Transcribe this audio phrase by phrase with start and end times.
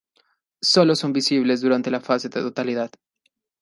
[0.63, 2.89] Sólo son visibles durante la fase de totalidad.